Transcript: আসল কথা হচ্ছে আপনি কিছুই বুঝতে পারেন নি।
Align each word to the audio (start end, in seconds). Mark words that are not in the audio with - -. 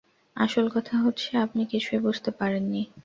আসল 0.37 0.65
কথা 0.69 0.95
হচ্ছে 0.97 1.29
আপনি 1.37 1.61
কিছুই 1.65 1.99
বুঝতে 1.99 2.29
পারেন 2.31 2.63
নি। 2.65 2.81